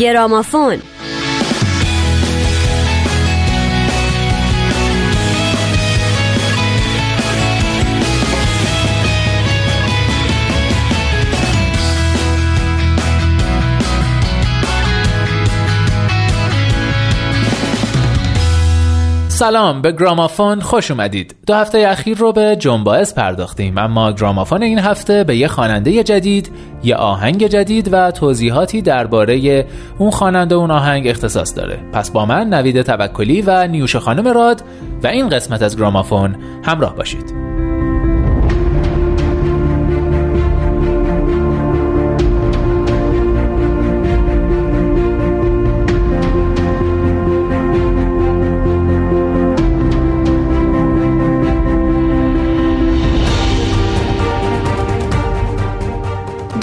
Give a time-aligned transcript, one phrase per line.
[0.00, 0.78] گرامافون
[19.40, 21.34] سلام به گرامافون خوش اومدید.
[21.46, 26.50] دو هفته اخیر رو به جنباز پرداختیم اما گرامافون این هفته به یه خواننده جدید
[26.82, 29.66] یه آهنگ جدید و توضیحاتی درباره
[29.98, 31.78] اون خواننده اون آهنگ اختصاص داره.
[31.92, 34.62] پس با من نوید توکلی و نیوش خانم راد
[35.02, 37.49] و این قسمت از گرامافون همراه باشید.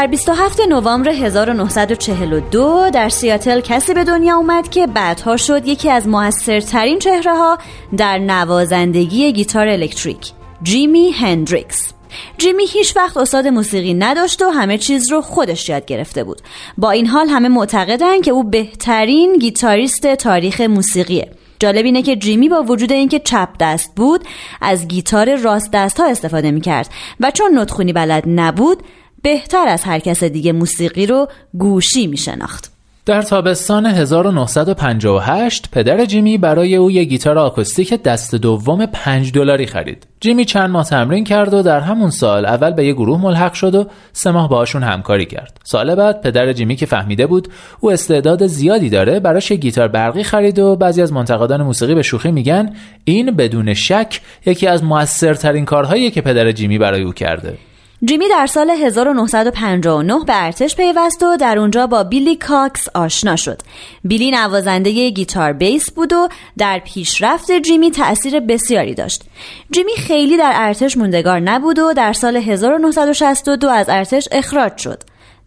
[0.00, 6.08] در 27 نوامبر 1942 در سیاتل کسی به دنیا اومد که بعدها شد یکی از
[6.08, 7.58] موثرترین چهره ها
[7.96, 11.92] در نوازندگی گیتار الکتریک جیمی هندریکس.
[12.38, 16.40] جیمی هیچ وقت استاد موسیقی نداشت و همه چیز رو خودش یاد گرفته بود.
[16.78, 21.30] با این حال همه معتقدن که او بهترین گیتاریست تاریخ موسیقیه.
[21.58, 24.24] جالب اینه که جیمی با وجود اینکه چپ دست بود
[24.60, 26.90] از گیتار راست دست ها استفاده می‌کرد
[27.20, 28.82] و چون نتخونی بلد نبود
[29.22, 32.72] بهتر از هر کس دیگه موسیقی رو گوشی می شناخت.
[33.06, 40.06] در تابستان 1958 پدر جیمی برای او یک گیتار آکوستیک دست دوم 5 دلاری خرید.
[40.20, 43.74] جیمی چند ماه تمرین کرد و در همون سال اول به یه گروه ملحق شد
[43.74, 45.60] و سه ماه باشون همکاری کرد.
[45.64, 47.48] سال بعد پدر جیمی که فهمیده بود
[47.80, 52.02] او استعداد زیادی داره براش یک گیتار برقی خرید و بعضی از منتقدان موسیقی به
[52.02, 52.74] شوخی میگن
[53.04, 57.58] این بدون شک یکی از موثرترین کارهایی که پدر جیمی برای او کرده.
[58.04, 63.62] جیمی در سال 1959 به ارتش پیوست و در اونجا با بیلی کاکس آشنا شد.
[64.04, 66.28] بیلی نوازنده گیتار بیس بود و
[66.58, 69.22] در پیشرفت جیمی تأثیر بسیاری داشت.
[69.70, 75.02] جیمی خیلی در ارتش موندگار نبود و در سال 1962 از ارتش اخراج شد.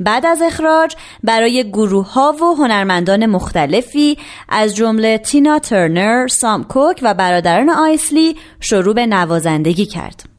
[0.00, 7.00] بعد از اخراج برای گروه ها و هنرمندان مختلفی از جمله تینا ترنر، سام کوک
[7.02, 10.37] و برادران آیسلی شروع به نوازندگی کرد.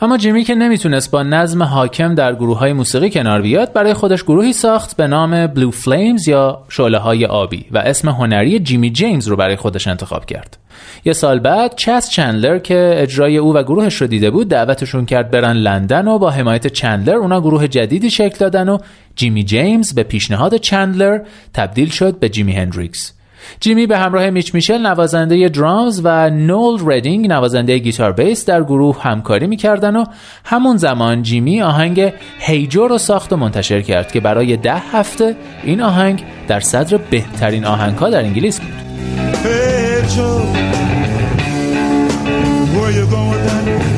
[0.00, 4.22] اما جیمی که نمی‌تونست با نظم حاکم در گروه های موسیقی کنار بیاد برای خودش
[4.22, 9.28] گروهی ساخت به نام بلو فلیمز یا شعله های آبی و اسم هنری جیمی جیمز
[9.28, 10.58] رو برای خودش انتخاب کرد.
[11.04, 15.30] یه سال بعد چس چندلر که اجرای او و گروهش رو دیده بود دعوتشون کرد
[15.30, 18.78] برن لندن و با حمایت چندلر اونا گروه جدیدی شکل دادن و
[19.16, 21.20] جیمی جیمز به پیشنهاد چندلر
[21.54, 23.17] تبدیل شد به جیمی هندریکس.
[23.60, 29.02] جیمی به همراه میچ میشل نوازنده درامز و نول ردینگ نوازنده گیتار بیس در گروه
[29.02, 30.04] همکاری می‌کردن و
[30.44, 35.82] همون زمان جیمی آهنگ هیجو رو ساخت و منتشر کرد که برای ده هفته این
[35.82, 38.88] آهنگ در صدر بهترین آهنگها در انگلیس بود.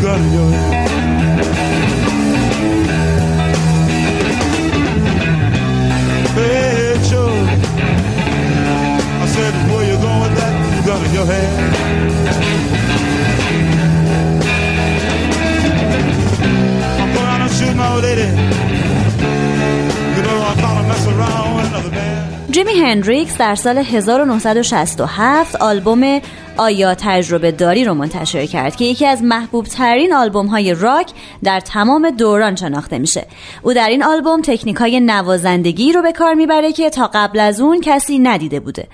[0.01, 0.60] جیمی
[22.91, 26.21] هندریکس در سال 1967 آلبوم
[26.61, 31.11] آیا تجربه داری رو منتشر کرد که یکی از محبوب ترین آلبوم های راک
[31.45, 33.27] در تمام دوران شناخته میشه.
[33.63, 37.61] او در این آلبوم تکنیک های نوازندگی رو به کار می‌بره که تا قبل از
[37.61, 38.89] اون کسی ندیده بوده.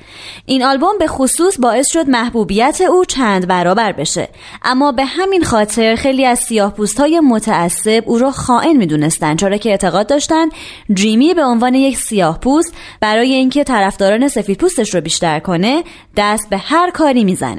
[0.47, 4.29] این آلبوم به خصوص باعث شد محبوبیت او چند برابر بشه.
[4.63, 9.57] اما به همین خاطر خیلی از سیاه پوست های متعصب او رو خائن می‌دونستن چرا
[9.57, 10.49] که اعتقاد داشتن
[10.95, 15.85] جیمی به عنوان یک سیاه پوست برای اینکه طرفداران سفید پوستش رو بیشتر کنه
[16.17, 17.56] دست به هر کاری می‌زنه.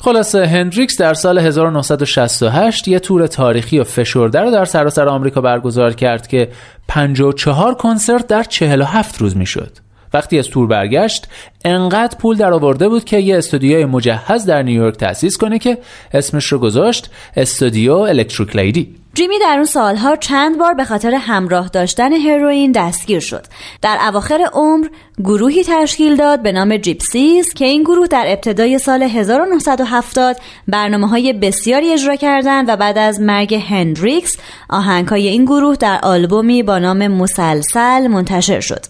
[0.00, 5.94] خلاصه هندریکس در سال 1968 یه تور تاریخی و فشرده رو در سراسر آمریکا برگزار
[5.94, 6.48] کرد که
[6.88, 9.70] 54 کنسرت در 47 روز می‌شد.
[10.14, 11.28] وقتی از تور برگشت
[11.64, 15.78] انقدر پول در آورده بود که یه استودیوی مجهز در نیویورک تأسیس کنه که
[16.12, 21.68] اسمش رو گذاشت استودیو الکتریک لیدی جیمی در اون سالها چند بار به خاطر همراه
[21.68, 23.46] داشتن هروئین دستگیر شد.
[23.82, 24.88] در اواخر عمر
[25.24, 30.36] گروهی تشکیل داد به نام جیپسیز که این گروه در ابتدای سال 1970
[30.68, 34.36] برنامه های بسیاری اجرا کردند و بعد از مرگ هندریکس
[34.70, 38.84] آهنگ های این گروه در آلبومی با نام مسلسل منتشر شد.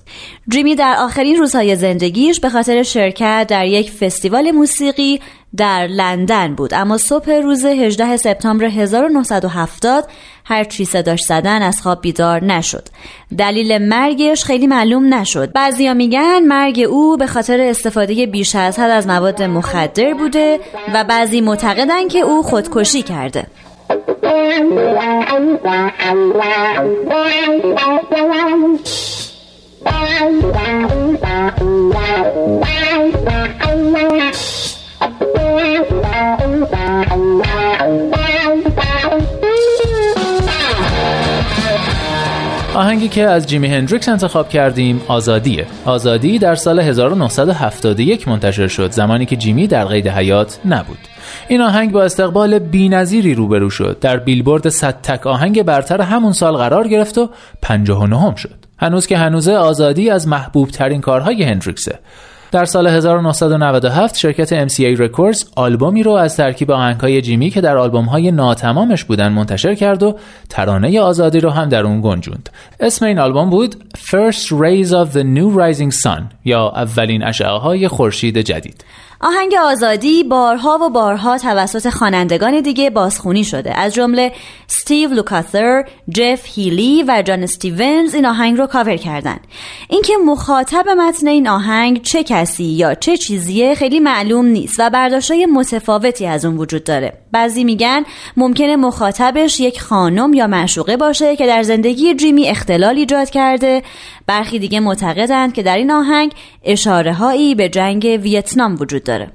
[0.49, 5.21] جیمی در آخرین روزهای زندگیش به خاطر شرکت در یک فستیوال موسیقی
[5.57, 6.75] در لندن بود.
[6.75, 10.09] اما صبح روز 18 سپتامبر 1970
[10.45, 12.89] هر چی صداش زدن از خواب بیدار نشد.
[13.39, 15.53] دلیل مرگش خیلی معلوم نشد.
[15.53, 20.61] بعضیا میگن مرگ او به خاطر استفاده بیش از حد از مواد مخدر بوده
[20.95, 23.47] و بعضی معتقدن که او خودکشی کرده.
[42.75, 45.67] آهنگی که از جیمی هندریکس انتخاب کردیم آزادیه.
[45.85, 50.99] آزادی در سال 1971 منتشر شد زمانی که جیمی در قید حیات نبود.
[51.49, 53.99] این آهنگ با استقبال بینظیری روبرو شد.
[54.01, 57.31] در بیلبورد 100 تک آهنگ برتر همون سال قرار گرفت و
[57.63, 58.55] 59 شد.
[58.79, 61.99] هنوز که هنوزه آزادی از محبوب ترین کارهای هندریکسه.
[62.53, 68.31] در سال 1997 شرکت MCA Records آلبومی رو از ترکیب آهنگهای جیمی که در آلبومهای
[68.31, 70.19] ناتمامش بودن منتشر کرد و
[70.49, 72.51] ترانه آزادی رو هم در اون گنجوند.
[72.81, 77.89] اسم این آلبوم بود First Rays of the New Rising Sun یا اولین اشعه های
[77.89, 78.85] خورشید جدید.
[79.21, 83.79] آهنگ آزادی بارها و بارها توسط خوانندگان دیگه بازخونی شده.
[83.79, 84.33] از جمله
[84.67, 85.85] استیو لوکاتر،
[86.15, 89.37] جف هیلی و جان استیونز این آهنگ رو کاور کردن.
[89.89, 95.47] اینکه مخاطب متن این آهنگ چه کسی یا چه چیزیه خیلی معلوم نیست و برداشتای
[95.47, 97.13] متفاوتی از اون وجود داره.
[97.33, 98.05] بعضی میگن
[98.37, 103.83] ممکنه مخاطبش یک خانم یا معشوقه باشه که در زندگی جیمی اختلال ایجاد کرده
[104.29, 106.33] برخی دیگه معتقدند که در این آهنگ
[106.65, 109.29] اشاره هایی به جنگ ویتنام وجود داره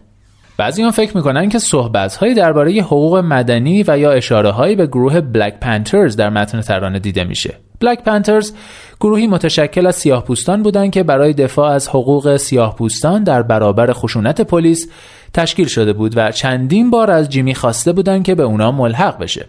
[0.58, 5.22] بعضی فکر می‌کنن که صحبت هایی درباره حقوق مدنی و یا اشاره هایی به گروه
[5.22, 7.58] بلک پنترز در متن ترانه دیده میشه.
[7.80, 8.54] بلک پنترز
[9.02, 13.94] گروهی متشکل از سیاه پوستان بودند که برای دفاع از حقوق سیاه پوستان در برابر
[13.94, 14.88] خشونت پلیس
[15.34, 19.46] تشکیل شده بود و چندین بار از جیمی خواسته بودند که به اونا ملحق بشه.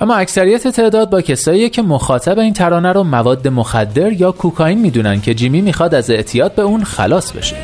[0.00, 5.20] اما اکثریت تعداد با کسایی که مخاطب این ترانه رو مواد مخدر یا کوکائین می‌دونن
[5.20, 7.56] که جیمی می‌خواد از اعتیاد به اون خلاص بشه.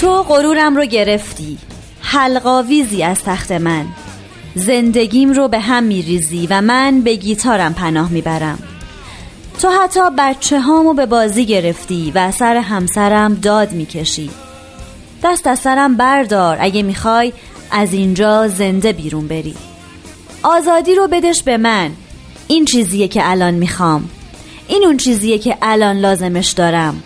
[0.00, 1.58] تو غرورم رو گرفتی.
[2.00, 3.84] حلقاویزی از تخت من.
[4.54, 8.58] زندگیم رو به هم میریزی و من به گیتارم پناه می‌برم.
[9.62, 14.30] تو حتی بچه هامو به بازی گرفتی و سر همسرم داد می‌کشی.
[15.24, 17.32] دست از سرم بردار اگه می‌خوای
[17.70, 19.54] از اینجا زنده بیرون بری.
[20.42, 21.90] آزادی رو بدش به من.
[22.48, 24.10] این چیزیه که الان می‌خوام.
[24.68, 27.02] این اون چیزیه که الان لازمش دارم.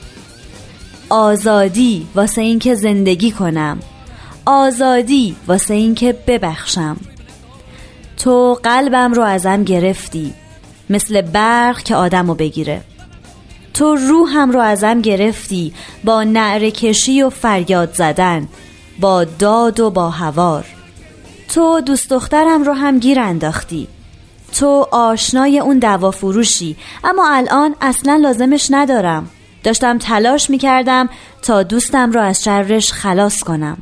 [1.11, 3.79] آزادی واسه اینکه زندگی کنم.
[4.47, 6.97] آزادی واسه اینکه ببخشم.
[8.17, 10.35] تو قلبم رو ازم گرفتی.
[10.90, 12.82] مثل برق که آدمو بگیره.
[13.74, 15.72] تو روحم رو ازم گرفتی
[16.04, 18.48] با نعره کشی و فریاد زدن
[19.00, 20.64] با داد و با هوار.
[21.48, 23.88] تو دوست دخترم رو هم گیر انداختی.
[24.52, 29.28] تو آشنای اون دوا فروشی اما الان اصلا لازمش ندارم.
[29.62, 31.08] داشتم تلاش می کردم
[31.42, 33.78] تا دوستم را از شرش خلاص کنم.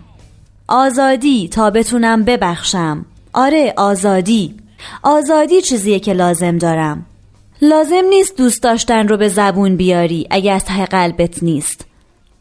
[0.69, 3.05] آزادی تا بتونم ببخشم.
[3.33, 4.55] آره آزادی.
[5.03, 7.07] آزادی چیزیه که لازم دارم.
[7.63, 11.87] لازم نیست دوست داشتن رو به زبون بیاری اگه از ته قلبت نیست.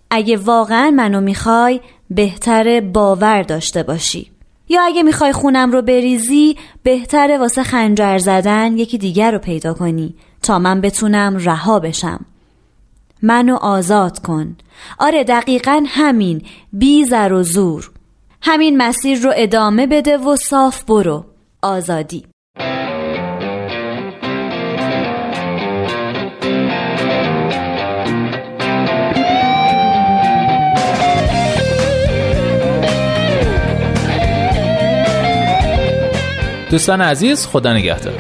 [0.10, 4.32] اگه واقعا منو می‌خوای بهتر باور داشته باشی.
[4.70, 10.16] یا اگه می‌خوای خونم رو بریزی بهتره واسه خنجر زدن یکی دیگر رو پیدا کنی
[10.42, 12.26] تا من بتونم رها بشم.
[13.22, 14.56] منو آزاد کن.
[15.00, 16.42] آره دقیقا همین.
[16.74, 17.92] بی زر و زور.
[18.42, 21.26] همین مسیر رو ادامه بده و صاف برو.
[21.64, 22.26] آزادی.
[36.72, 38.14] دوستان عزیز خدا نگهدار.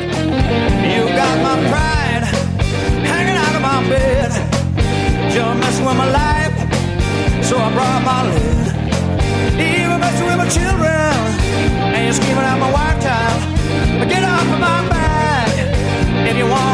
[12.13, 15.50] Screaming giving out my wife "Child, get off of my back
[16.29, 16.73] if you want.